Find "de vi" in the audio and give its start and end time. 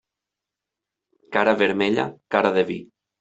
2.57-2.79